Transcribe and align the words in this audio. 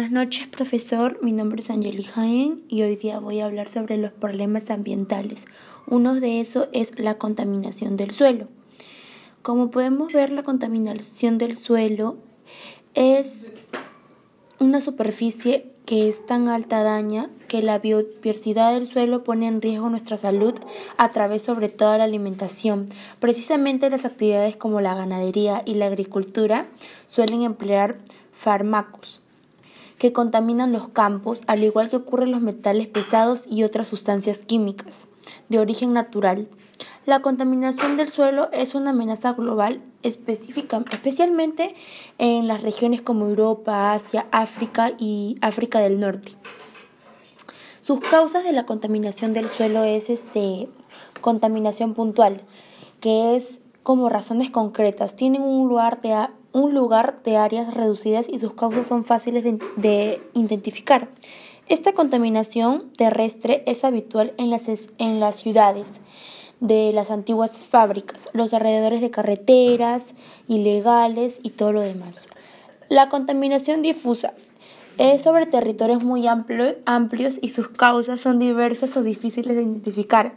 Buenas 0.00 0.12
noches, 0.12 0.48
profesor. 0.48 1.18
Mi 1.20 1.30
nombre 1.30 1.60
es 1.60 1.68
Angeli 1.68 2.02
Jaén 2.02 2.62
y 2.68 2.80
hoy 2.80 2.96
día 2.96 3.18
voy 3.18 3.40
a 3.40 3.44
hablar 3.44 3.68
sobre 3.68 3.98
los 3.98 4.12
problemas 4.12 4.70
ambientales. 4.70 5.44
Uno 5.86 6.14
de 6.14 6.40
esos 6.40 6.70
es 6.72 6.98
la 6.98 7.18
contaminación 7.18 7.98
del 7.98 8.10
suelo. 8.12 8.48
Como 9.42 9.70
podemos 9.70 10.10
ver, 10.10 10.32
la 10.32 10.42
contaminación 10.42 11.36
del 11.36 11.54
suelo 11.54 12.16
es 12.94 13.52
una 14.58 14.80
superficie 14.80 15.70
que 15.84 16.08
es 16.08 16.24
tan 16.24 16.48
alta 16.48 16.82
daña 16.82 17.28
que 17.46 17.60
la 17.60 17.78
biodiversidad 17.78 18.72
del 18.72 18.86
suelo 18.86 19.22
pone 19.22 19.48
en 19.48 19.60
riesgo 19.60 19.90
nuestra 19.90 20.16
salud 20.16 20.54
a 20.96 21.10
través 21.10 21.42
sobre 21.42 21.68
todo 21.68 21.92
de 21.92 21.98
la 21.98 22.04
alimentación. 22.04 22.86
Precisamente 23.18 23.90
las 23.90 24.06
actividades 24.06 24.56
como 24.56 24.80
la 24.80 24.94
ganadería 24.94 25.60
y 25.66 25.74
la 25.74 25.88
agricultura 25.88 26.68
suelen 27.06 27.42
emplear 27.42 27.98
fármacos 28.32 29.20
que 30.00 30.14
contaminan 30.14 30.72
los 30.72 30.88
campos, 30.88 31.42
al 31.46 31.62
igual 31.62 31.90
que 31.90 31.96
ocurre 31.96 32.24
en 32.24 32.30
los 32.30 32.40
metales 32.40 32.86
pesados 32.86 33.44
y 33.46 33.64
otras 33.64 33.86
sustancias 33.86 34.38
químicas 34.38 35.04
de 35.50 35.58
origen 35.58 35.92
natural. 35.92 36.48
La 37.04 37.20
contaminación 37.20 37.98
del 37.98 38.08
suelo 38.08 38.48
es 38.50 38.74
una 38.74 38.90
amenaza 38.90 39.34
global 39.34 39.82
específica, 40.02 40.82
especialmente 40.90 41.74
en 42.16 42.48
las 42.48 42.62
regiones 42.62 43.02
como 43.02 43.26
Europa, 43.26 43.92
Asia, 43.92 44.26
África 44.32 44.92
y 44.98 45.36
África 45.42 45.80
del 45.80 46.00
Norte. 46.00 46.32
Sus 47.82 48.00
causas 48.00 48.42
de 48.42 48.52
la 48.52 48.64
contaminación 48.64 49.34
del 49.34 49.50
suelo 49.50 49.84
es 49.84 50.08
este 50.08 50.70
contaminación 51.20 51.92
puntual, 51.92 52.40
que 53.00 53.36
es 53.36 53.60
como 53.82 54.08
razones 54.08 54.48
concretas, 54.48 55.14
tienen 55.14 55.42
un 55.42 55.68
lugar 55.68 56.00
de 56.00 56.14
un 56.52 56.74
lugar 56.74 57.20
de 57.24 57.36
áreas 57.36 57.74
reducidas 57.74 58.26
y 58.28 58.38
sus 58.38 58.54
causas 58.54 58.88
son 58.88 59.04
fáciles 59.04 59.44
de, 59.76 60.20
identificar. 60.34 61.08
Esta 61.68 61.92
contaminación 61.92 62.90
terrestre 62.96 63.62
es 63.66 63.84
habitual 63.84 64.34
en 64.36 64.50
las, 64.50 64.62
en 64.98 65.20
las 65.20 65.36
ciudades 65.36 66.00
de 66.58 66.92
las 66.92 67.10
antiguas 67.10 67.58
fábricas, 67.58 68.28
los 68.32 68.52
alrededores 68.52 69.00
de 69.00 69.10
carreteras 69.10 70.06
ilegales 70.48 71.40
y 71.42 71.50
todo 71.50 71.72
lo 71.72 71.80
demás. 71.80 72.26
La 72.88 73.08
contaminación 73.08 73.82
difusa 73.82 74.34
es 74.98 75.22
sobre 75.22 75.46
territorios 75.46 76.04
muy 76.04 76.26
amplios 76.26 77.38
y 77.40 77.48
sus 77.48 77.68
causas 77.68 78.20
son 78.20 78.38
diversas 78.38 78.96
o 78.96 79.02
difíciles 79.02 79.56
de 79.56 79.62
identificar. 79.62 80.34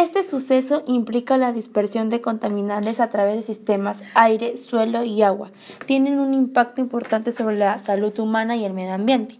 Este 0.00 0.22
suceso 0.22 0.82
implica 0.86 1.36
la 1.36 1.52
dispersión 1.52 2.08
de 2.08 2.22
contaminantes 2.22 3.00
a 3.00 3.10
través 3.10 3.36
de 3.36 3.42
sistemas 3.42 4.02
aire, 4.14 4.56
suelo 4.56 5.04
y 5.04 5.20
agua. 5.20 5.52
Tienen 5.84 6.20
un 6.20 6.32
impacto 6.32 6.80
importante 6.80 7.32
sobre 7.32 7.58
la 7.58 7.78
salud 7.80 8.18
humana 8.18 8.56
y 8.56 8.64
el 8.64 8.72
medio 8.72 8.94
ambiente. 8.94 9.38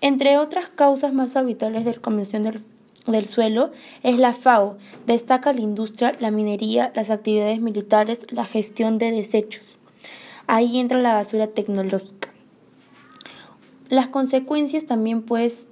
Entre 0.00 0.38
otras 0.38 0.68
causas 0.68 1.12
más 1.12 1.34
habituales 1.34 1.84
de 1.84 1.94
la 1.94 2.00
conversión 2.00 2.44
del, 2.44 2.62
del 3.08 3.26
suelo 3.26 3.72
es 4.04 4.16
la 4.16 4.32
FAO. 4.32 4.78
Destaca 5.08 5.52
la 5.52 5.62
industria, 5.62 6.14
la 6.20 6.30
minería, 6.30 6.92
las 6.94 7.10
actividades 7.10 7.60
militares, 7.60 8.20
la 8.30 8.44
gestión 8.44 8.98
de 8.98 9.10
desechos. 9.10 9.76
Ahí 10.46 10.78
entra 10.78 11.00
la 11.00 11.14
basura 11.14 11.48
tecnológica. 11.48 12.28
Las 13.88 14.06
consecuencias 14.06 14.86
también 14.86 15.22
pues, 15.22 15.66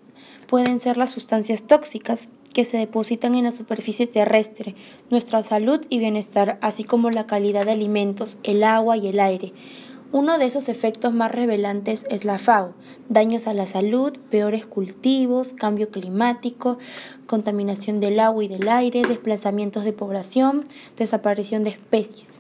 pueden 0.49 0.81
ser 0.81 0.99
las 0.99 1.13
sustancias 1.13 1.63
tóxicas, 1.63 2.29
que 2.55 2.65
se 2.65 2.79
depositan 2.79 3.35
en 3.35 3.45
la 3.45 3.53
superficie 3.53 4.07
terrestre, 4.07 4.75
nuestra 5.11 5.43
salud 5.43 5.85
y 5.91 5.99
bienestar, 5.99 6.57
así 6.63 6.85
como 6.85 7.11
la 7.11 7.27
calidad 7.27 7.67
de 7.67 7.73
alimentos, 7.73 8.39
el 8.45 8.65
agua 8.65 8.97
y 8.97 9.09
el 9.09 9.21
aire. 9.21 9.53
Uno 10.13 10.39
de 10.39 10.47
esos 10.47 10.69
efectos 10.69 11.13
más 11.13 11.33
revelantes 11.33 12.07
es 12.09 12.25
la 12.25 12.39
FAO, 12.39 12.73
daños 13.09 13.49
a 13.49 13.53
la 13.53 13.67
salud, 13.67 14.17
peores 14.31 14.65
cultivos, 14.65 15.53
cambio 15.53 15.91
climático, 15.91 16.79
contaminación 17.27 17.99
del 17.99 18.21
agua 18.21 18.45
y 18.45 18.49
del 18.49 18.69
aire, 18.69 19.03
desplazamientos 19.03 19.83
de 19.83 19.93
población, 19.93 20.65
desaparición 20.97 21.65
de 21.65 21.71
especies. 21.71 22.39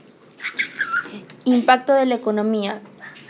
Impacto 1.44 1.92
de 1.92 2.06
la 2.06 2.14
economía. 2.14 2.80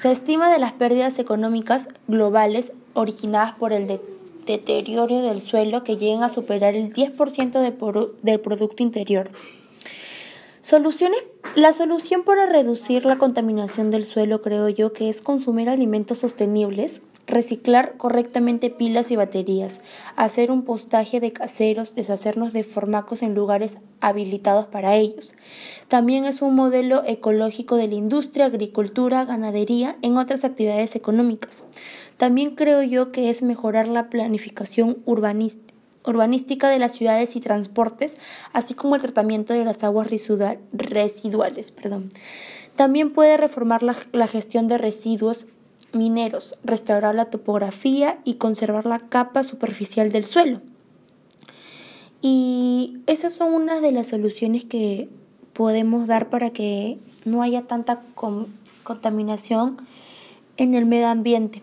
Se 0.02 0.12
estima 0.12 0.52
de 0.52 0.58
las 0.58 0.72
pérdidas 0.72 1.18
económicas 1.18 1.88
globales 2.06 2.72
originadas 2.92 3.54
por 3.54 3.72
el 3.72 3.86
deterioro 4.46 5.20
del 5.20 5.40
suelo 5.40 5.84
que 5.84 5.96
lleguen 5.96 6.22
a 6.22 6.28
superar 6.28 6.74
el 6.74 6.92
10% 6.92 8.12
del 8.22 8.40
Producto 8.40 8.82
Interior. 8.82 9.30
Soluciones, 10.60 11.22
la 11.56 11.74
solución 11.74 12.24
para 12.24 12.46
reducir 12.46 13.04
la 13.04 13.18
contaminación 13.18 13.90
del 13.90 14.06
suelo 14.06 14.40
creo 14.40 14.70
yo 14.70 14.94
que 14.94 15.10
es 15.10 15.20
consumir 15.20 15.68
alimentos 15.68 16.18
sostenibles, 16.18 17.02
reciclar 17.26 17.98
correctamente 17.98 18.70
pilas 18.70 19.10
y 19.10 19.16
baterías, 19.16 19.80
hacer 20.16 20.50
un 20.50 20.62
postaje 20.62 21.20
de 21.20 21.34
caseros, 21.34 21.94
deshacernos 21.94 22.54
de 22.54 22.64
formacos 22.64 23.22
en 23.22 23.34
lugares 23.34 23.76
habilitados 24.00 24.66
para 24.66 24.96
ellos. 24.96 25.34
También 25.88 26.24
es 26.24 26.40
un 26.40 26.54
modelo 26.54 27.02
ecológico 27.06 27.76
de 27.76 27.88
la 27.88 27.94
industria, 27.94 28.46
agricultura, 28.46 29.26
ganadería, 29.26 29.96
en 30.00 30.16
otras 30.16 30.44
actividades 30.44 30.96
económicas. 30.96 31.62
También 32.16 32.54
creo 32.54 32.82
yo 32.82 33.12
que 33.12 33.30
es 33.30 33.42
mejorar 33.42 33.88
la 33.88 34.08
planificación 34.08 34.98
urbanística 35.04 36.68
de 36.68 36.78
las 36.78 36.92
ciudades 36.92 37.34
y 37.36 37.40
transportes, 37.40 38.16
así 38.52 38.74
como 38.74 38.94
el 38.94 39.02
tratamiento 39.02 39.52
de 39.52 39.64
las 39.64 39.82
aguas 39.82 40.08
residuales. 40.72 41.72
Perdón. 41.72 42.10
También 42.76 43.12
puede 43.12 43.36
reformar 43.36 43.82
la, 43.82 43.96
la 44.12 44.26
gestión 44.26 44.68
de 44.68 44.78
residuos 44.78 45.46
mineros, 45.92 46.56
restaurar 46.64 47.14
la 47.14 47.26
topografía 47.26 48.18
y 48.24 48.34
conservar 48.34 48.86
la 48.86 48.98
capa 48.98 49.44
superficial 49.44 50.10
del 50.10 50.24
suelo. 50.24 50.60
Y 52.20 52.98
esas 53.06 53.34
son 53.34 53.52
unas 53.52 53.82
de 53.82 53.92
las 53.92 54.08
soluciones 54.08 54.64
que 54.64 55.08
podemos 55.52 56.06
dar 56.06 56.30
para 56.30 56.50
que 56.50 56.98
no 57.24 57.42
haya 57.42 57.62
tanta 57.62 58.02
contaminación 58.82 59.76
en 60.56 60.74
el 60.74 60.86
medio 60.86 61.08
ambiente. 61.08 61.62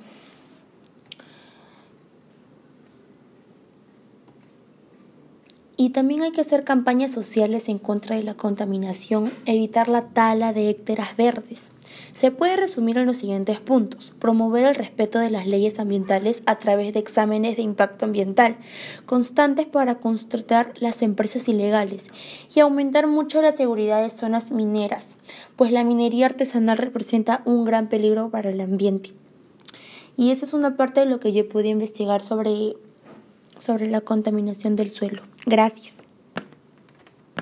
Y 5.81 5.89
también 5.89 6.21
hay 6.21 6.31
que 6.31 6.41
hacer 6.41 6.63
campañas 6.63 7.09
sociales 7.09 7.67
en 7.67 7.79
contra 7.79 8.15
de 8.15 8.21
la 8.21 8.35
contaminación, 8.35 9.31
evitar 9.47 9.89
la 9.89 10.09
tala 10.09 10.53
de 10.53 10.69
hectáreas 10.69 11.17
verdes. 11.17 11.71
Se 12.13 12.29
puede 12.29 12.55
resumir 12.55 12.99
en 12.99 13.07
los 13.07 13.17
siguientes 13.17 13.59
puntos. 13.59 14.13
Promover 14.19 14.67
el 14.67 14.75
respeto 14.75 15.17
de 15.17 15.31
las 15.31 15.47
leyes 15.47 15.79
ambientales 15.79 16.43
a 16.45 16.59
través 16.59 16.93
de 16.93 16.99
exámenes 16.99 17.55
de 17.55 17.63
impacto 17.63 18.05
ambiental 18.05 18.57
constantes 19.07 19.65
para 19.65 19.95
constatar 19.95 20.71
las 20.79 21.01
empresas 21.01 21.47
ilegales 21.47 22.09
y 22.53 22.59
aumentar 22.59 23.07
mucho 23.07 23.41
la 23.41 23.51
seguridad 23.51 24.03
de 24.03 24.11
zonas 24.11 24.51
mineras, 24.51 25.17
pues 25.55 25.71
la 25.71 25.83
minería 25.83 26.27
artesanal 26.27 26.77
representa 26.77 27.41
un 27.45 27.65
gran 27.65 27.89
peligro 27.89 28.29
para 28.29 28.51
el 28.51 28.61
ambiente. 28.61 29.13
Y 30.15 30.29
esa 30.29 30.45
es 30.45 30.53
una 30.53 30.77
parte 30.77 30.99
de 30.99 31.07
lo 31.07 31.19
que 31.19 31.33
yo 31.33 31.49
pude 31.49 31.69
investigar 31.69 32.21
sobre 32.21 32.75
sobre 33.61 33.87
la 33.87 34.01
contaminación 34.01 34.75
del 34.75 34.89
suelo. 34.89 35.21
Gracias. 35.45 36.00